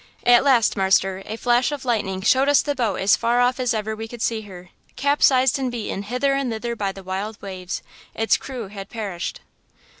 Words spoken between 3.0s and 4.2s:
as far off as ever we